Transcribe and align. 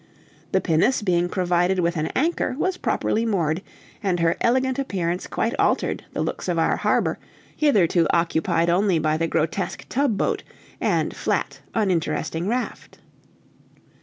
The 0.51 0.61
pinnace 0.61 1.03
being 1.03 1.29
provided 1.29 1.77
with 1.77 1.95
an 1.95 2.07
anchor, 2.15 2.55
was 2.57 2.75
properly 2.75 3.23
moored, 3.23 3.61
and 4.01 4.19
her 4.19 4.35
elegant 4.41 4.79
appearance 4.79 5.27
quite 5.27 5.53
altered 5.59 6.03
the 6.13 6.23
looks 6.23 6.47
of 6.47 6.57
our 6.57 6.77
harbor, 6.77 7.19
hitherto 7.55 8.07
occupied 8.11 8.67
only 8.67 8.97
by 8.97 9.15
the 9.17 9.27
grotesque 9.27 9.85
tub 9.89 10.17
boat, 10.17 10.41
and 10.79 11.15
flat, 11.15 11.59
uninteresting 11.75 12.47
raft. 12.47 12.97